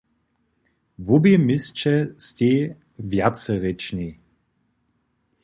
Wobě 1.07 1.33
měsće 1.45 1.93
stej 2.25 2.57
wjacerěčnej. 3.09 4.11